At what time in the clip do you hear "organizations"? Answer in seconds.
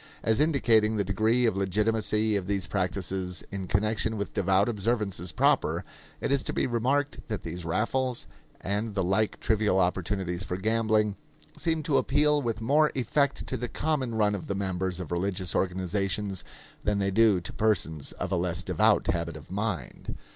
15.53-16.43